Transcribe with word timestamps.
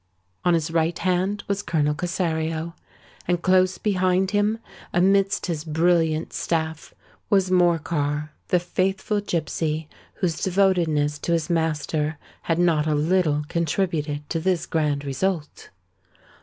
On 0.43 0.55
his 0.55 0.71
right 0.71 0.97
hand 0.97 1.43
was 1.47 1.61
Colonel 1.61 1.93
Cossario; 1.93 2.73
and 3.27 3.39
close 3.43 3.77
behind 3.77 4.31
him—amidst 4.31 5.45
his 5.45 5.63
brilliant 5.63 6.33
staff—was 6.33 7.51
Morcar,—the 7.51 8.59
faithful 8.59 9.21
gipsy 9.21 9.87
whose 10.15 10.41
devotedness 10.41 11.19
to 11.19 11.33
his 11.33 11.51
master 11.51 12.17
had 12.49 12.57
not 12.57 12.87
a 12.87 12.95
little 12.95 13.43
contributed 13.47 14.27
to 14.31 14.39
this 14.39 14.65
grand 14.65 15.05
result. 15.05 15.69